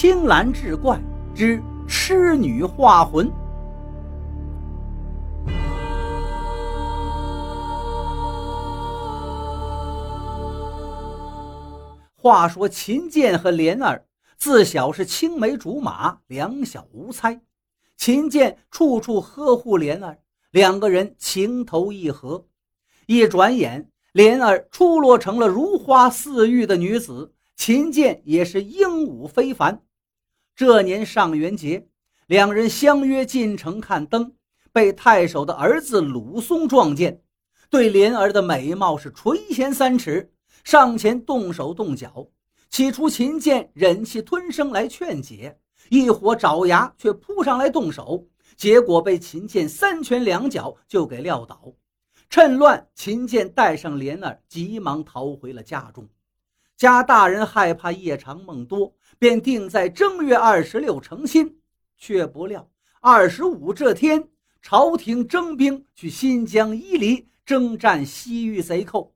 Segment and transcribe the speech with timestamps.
[0.00, 0.98] 青蓝志怪
[1.34, 3.30] 之痴女化魂。
[12.16, 14.02] 话说秦剑和莲儿
[14.38, 17.38] 自小是青梅竹马，两小无猜。
[17.98, 20.16] 秦剑处处呵护莲儿，
[20.50, 22.46] 两个人情投意合。
[23.04, 29.82] 一转眼，莲儿出落成了如花似玉的女子，秦剑也是英武非凡。
[30.60, 31.86] 这年上元节，
[32.26, 34.34] 两人相约进城看灯，
[34.74, 37.22] 被太守的儿子鲁松撞见，
[37.70, 40.30] 对莲儿的美貌是垂涎三尺。
[40.62, 42.28] 上前动手动脚，
[42.68, 51.72] 起初秦剑忍气吞声来劝解，一伙爪牙却扑上来动手，结果被秦剑三拳两脚就给撂倒。
[52.28, 56.06] 趁乱，秦剑带上莲儿，急忙逃回了家中。
[56.80, 61.58] 家大人害怕夜长梦多，便定在正月二十六成亲，
[61.98, 64.30] 却不料二十五这天，
[64.62, 69.12] 朝廷征兵去新疆伊犁征战西域贼寇。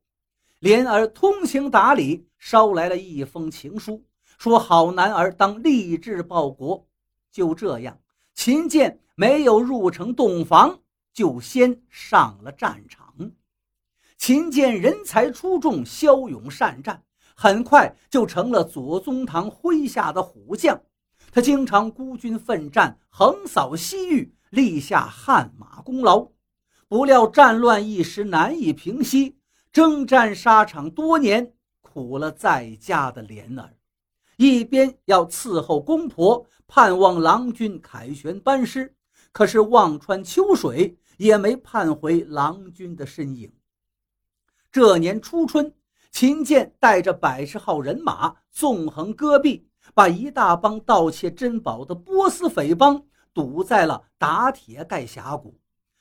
[0.59, 4.05] 莲儿通情达理，捎来了一封情书，
[4.37, 6.87] 说好男儿当立志报国。
[7.33, 7.99] 就这样，
[8.35, 10.81] 秦剑没有入城洞房，
[11.15, 13.15] 就先上了战场。
[14.19, 17.03] 秦剑人才出众，骁勇善战，
[17.35, 20.81] 很快就成了左宗棠麾下的虎将。
[21.31, 26.29] 他经常孤军奋战，横扫西域，立下汗马功劳。
[26.87, 29.37] 不料战乱一时难以平息。
[29.73, 33.75] 征战沙场多年，苦了在家的莲儿，
[34.37, 38.95] 一边要伺候公婆，盼望郎君凯旋班师，
[39.33, 43.53] 可是望穿秋水，也没盼回郎君的身影。
[44.71, 45.75] 这年初春，
[46.15, 55.59] 秦剑带着百十号人马纵横戈壁，把一大帮盗窃珍宝的波斯匪帮堵在了打铁盖峡谷，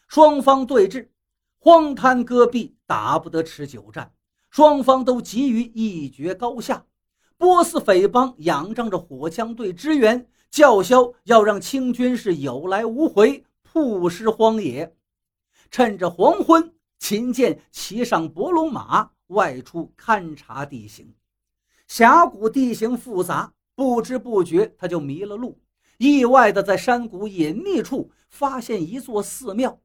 [0.08, 1.08] 双方对峙。
[1.58, 4.14] 荒滩戈壁打不得持久战，
[4.52, 6.86] 双方都急于一决高下。
[7.36, 14.96] 波斯匪帮仰仗着火枪队支援，叫嚣要让清军是有来无回，曝尸荒野。
[15.72, 21.14] 趁着黄昏，秦剑骑上伯龙马外出勘察地形。
[21.88, 25.60] 峡谷地形复杂，不知不觉他就迷了路，
[25.98, 29.80] 意外的在山谷隐秘处发现一座寺庙。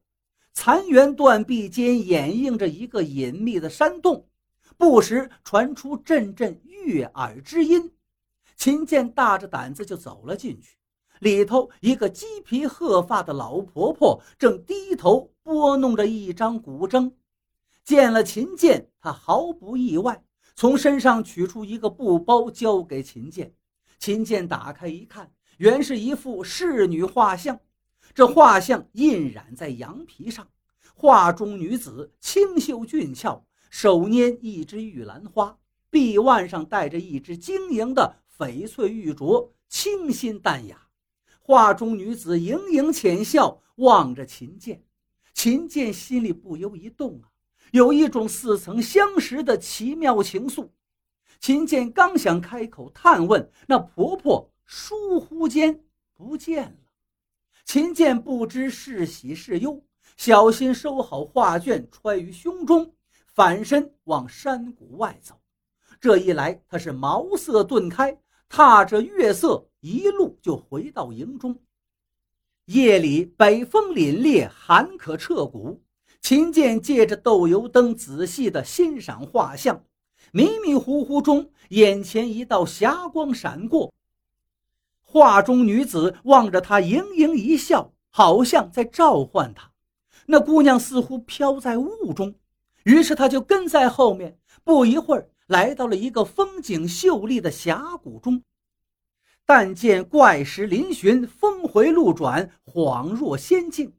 [0.53, 4.27] 残垣断壁间掩映着一个隐秘的山洞，
[4.77, 7.91] 不时传出阵阵悦耳之音。
[8.55, 10.77] 秦剑大着胆子就走了进去，
[11.19, 17.11] 里头一个鸡皮鹤发的老婆婆正低头拨弄着一张古筝。
[17.89, 20.23] 见了秦剑，他毫不意外，
[20.55, 23.51] 从身上取出一个布包交给秦剑。
[23.97, 27.59] 秦剑打开一看，原是一幅仕女画像。
[28.13, 30.47] 这画像印染在羊皮上，
[30.93, 35.57] 画中女子清秀俊俏，手拈一支玉兰花，
[35.89, 40.79] 臂腕上戴着一只晶莹的翡翠玉镯，清新淡雅。
[41.39, 44.83] 画中女子盈盈浅笑，望着秦剑。
[45.33, 47.33] 秦剑心里不由一动啊，
[47.71, 50.69] 有一种似曾相识的奇妙情愫。
[51.39, 56.77] 秦剑刚想开口探问，那婆婆疏忽间不见了。
[57.63, 59.81] 秦剑不知是喜是忧，
[60.17, 62.93] 小心收好画卷，揣于胸中，
[63.33, 65.39] 反身往山谷外走。
[66.01, 68.19] 这一来，他是茅塞顿开，
[68.49, 71.57] 踏着月色，一路就回到营中。
[72.65, 75.81] 夜里，北风凛冽，寒可彻骨。
[76.21, 79.83] 秦剑借着豆油灯，仔细地欣赏画像。
[80.31, 83.91] 迷迷糊糊中，眼前一道霞光闪过。
[85.01, 89.71] 画中女子望着他，盈盈一笑，好像在召唤他。
[90.27, 92.35] 那姑娘似乎飘在雾中，
[92.83, 94.37] 于是他就跟在后面。
[94.63, 98.43] 不一会儿，来到了一个风景秀丽的峡谷中。
[99.47, 103.93] 但见怪石嶙峋，峰回路转，恍若仙境。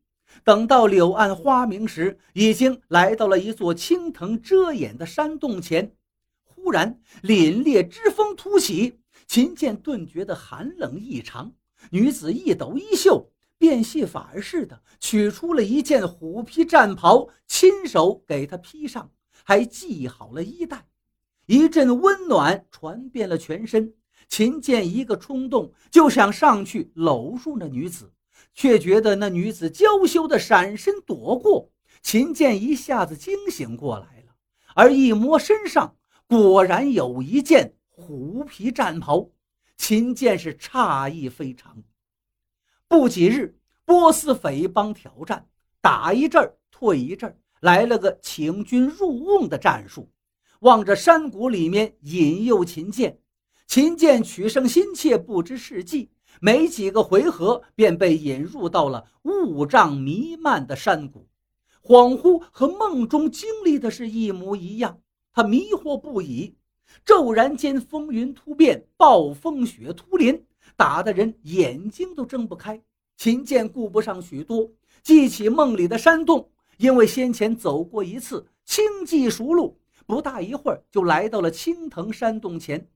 [0.44, 5.92] 等到柳暗花明时，已经来到了一座青藤遮掩的山洞前。
[6.44, 9.00] 忽然，凛冽之风突起。
[9.26, 11.52] 秦剑顿觉得寒冷异常，
[11.90, 19.10] 女子一抖衣袖，变戏法似的取出了一件虎皮战袍，亲手给他披上，
[19.44, 20.86] 还系好了衣带。
[21.46, 23.94] 一阵温暖传遍了全身。
[24.28, 28.12] 秦剑一个冲动，就想上去搂住那女子，
[28.54, 31.70] 却觉得那女子娇羞的闪身躲过。
[32.02, 34.34] 秦剑一下子惊醒过来了，
[34.74, 35.96] 而一摸身上，
[36.26, 37.74] 果然有一件。
[37.90, 39.28] 虎皮战袍，
[39.76, 41.82] 秦剑是诧异非常。
[42.88, 45.46] 不几日，波斯匪帮挑战，
[45.82, 50.10] 打一阵退一阵，来了个请君入瓮的战术，
[50.60, 53.18] 望着山谷里面引诱秦剑。
[53.66, 56.10] 秦剑取胜心切，不知是计，
[56.42, 61.28] 没几个回合便被引入到了雾障弥漫的山谷，
[61.82, 64.98] 恍惚和梦中经历的是一模一样。
[65.32, 66.56] 他迷惑不已，
[67.04, 70.42] 骤然间风云突变，暴风雪突临，
[70.76, 72.82] 打的人眼睛都睁不开。
[73.18, 74.70] 秦剑顾不上许多，
[75.02, 76.48] 记起梦里的山洞，
[76.78, 82.88] 因为先前走过一次，轻骑熟路，不大一会儿就来到了青藤山洞前。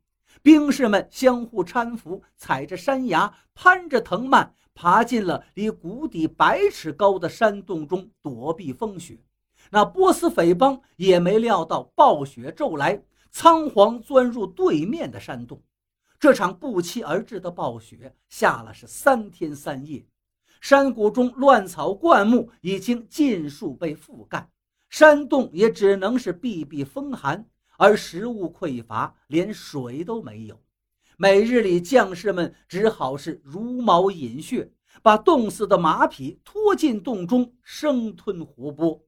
[0.42, 9.18] 兵士们相互搀扶，踩着山崖，攀着藤蔓，爬进了离谷底百尺高的山洞中，躲避风雪。
[9.70, 15.62] 那波斯匪帮也没料到暴雪骤来，仓皇钻入对面的山洞。
[16.20, 20.04] 这场不期而至的暴雪下了是三天三夜，
[20.60, 24.48] 山谷中乱草灌木已经尽数被覆盖，
[24.88, 27.46] 山洞也只能是避避风寒。
[27.76, 30.60] 而食物匮乏，连水都没有。
[31.16, 34.70] 每日里，将士们只好是茹毛饮血，
[35.02, 39.00] 把冻死的马匹拖进洞中生吞活剥。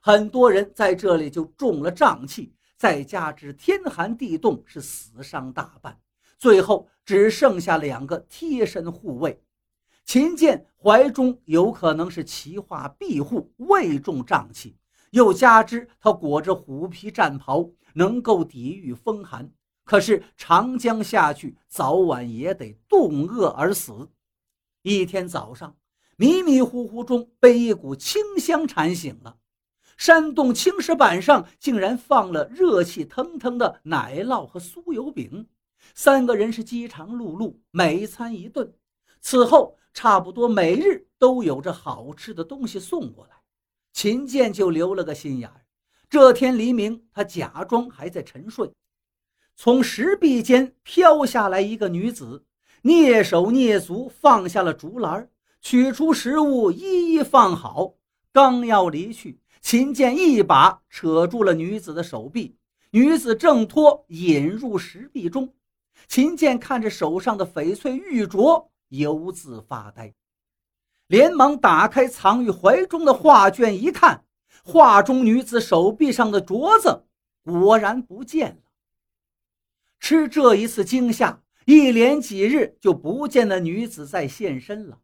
[0.00, 6.00] 很多人在这里就中了瘴气，再加之天寒地冻，是死伤大半。
[6.38, 9.42] 最后只剩下两个贴身护卫。
[10.04, 14.76] 秦剑怀中有可能是奇化庇护，未中瘴气，
[15.12, 17.70] 又加之他裹着虎皮战袍。
[17.94, 19.52] 能够抵御风寒，
[19.84, 24.08] 可是长江下去，早晚也得冻饿而死。
[24.80, 25.76] 一天早上，
[26.16, 29.36] 迷迷糊糊中被一股清香馋醒了。
[29.98, 35.46] 山洞青石板上竟然放了热气腾腾的奶酪和酥油饼，
[35.94, 38.74] 三个人是饥肠辘辘，每餐一顿。
[39.20, 43.41] 此后，差不多每日都有着好吃的东西送过来，
[43.92, 45.50] 秦剑就留了个心眼。
[46.08, 48.70] 这天黎明，他假装还在沉睡，
[49.56, 52.44] 从石壁间飘下来一个女子，
[52.82, 55.30] 蹑手蹑足放下了竹篮，
[55.60, 57.94] 取出食物一一放好。
[58.32, 62.56] 刚要离去，秦剑一把扯住了女子的手臂，
[62.90, 65.54] 女子挣脱，引入石壁中。
[66.08, 70.12] 秦剑看着手上的翡翠玉镯，犹自发呆，
[71.12, 74.24] 连忙打开藏于怀中的画卷一看。
[74.64, 77.04] 画中女子手臂上的镯子
[77.44, 78.56] 果然不见了。
[80.00, 85.00] 吃这一次惊吓，一连几日就不见那女子再现身了。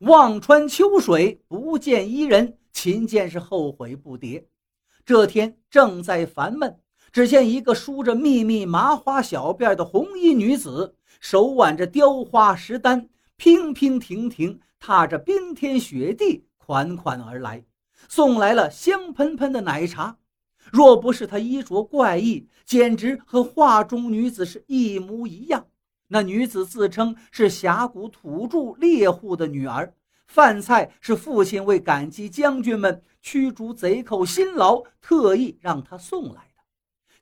[0.00, 4.44] 望穿秋水，不见伊人，秦剑是后悔不迭。
[5.04, 6.76] 这天正在烦闷，
[7.12, 17.64] 只见一个梳着密密麻花小辫的红衣女子，手挽着雕花石单，娉娉婷婷，踏着冰天雪地，款款而来。
[18.08, 20.18] 送来了香喷喷的奶茶，
[20.72, 25.68] 若不是她衣着怪异，简直和画中女子是一模一样。
[26.08, 29.94] 那女子自称是峡谷土著猎户的女儿，
[30.26, 36.62] 饭菜是父亲为感激将军们驱逐贼寇辛劳，特意让她送来的。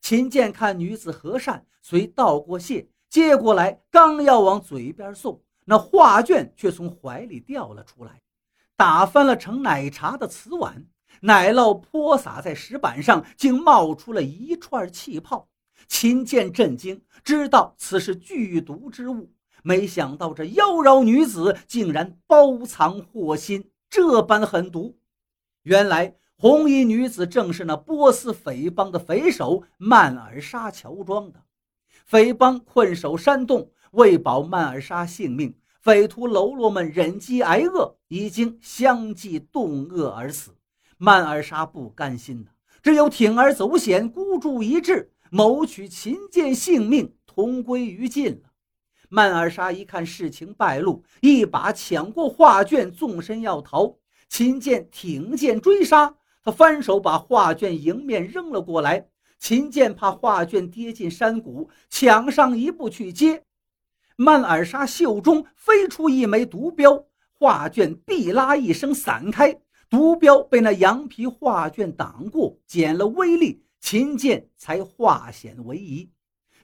[0.00, 8.20] 秦剑看女子和善，遂道过谢，接过来，刚要往嘴边送，那画卷却从怀里掉了出来。
[8.76, 10.86] 打翻了盛奶茶的瓷碗，
[11.20, 15.48] 奶酪泼洒在石板上，竟冒出了一串气泡。
[15.86, 19.32] 秦剑震惊，知道此是剧毒之物。
[19.62, 24.98] 没想到这妖娆女子竟然包藏祸心，这般狠毒。
[25.62, 31.42] 原来红衣女子正是那波斯匪帮的匪首曼尔沙乔装的。
[32.06, 35.54] 匪帮困守山洞，为保曼尔莎性命。
[35.80, 40.54] 匪徒喽啰们忍饥挨饿，已经相继冻饿而死。
[40.98, 42.50] 曼尔莎不甘心呐，
[42.82, 48.50] 只有铤而走险，孤注一掷，谋取秦剑性命，同归于尽了。
[49.08, 53.96] 曼尔莎一看事情败露，一把抢过画卷，纵身要逃。
[54.28, 59.08] 秦剑挺剑追杀，他翻手把画卷迎面扔了过来。
[59.38, 63.42] 秦剑怕画卷跌进山谷，抢上一步去接。
[64.22, 69.58] 曼尔莎袖中飞出一枚毒镖，画卷“毕拉”一声散开，
[69.88, 76.10] 毒镖被那羊皮画卷挡过，减了威力，秦剑才化险为夷。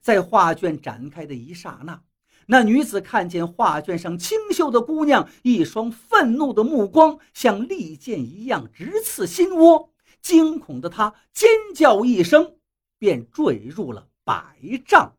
[0.02, 1.98] 在画卷展开的一刹那，
[2.44, 12.56] 那女子看见画卷上清秀的姑娘，一双愤怒的目光像利剑一样直刺心窝，惊恐的她尖叫一声，
[12.98, 15.16] 便坠入了百丈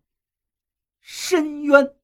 [1.02, 1.97] 深渊。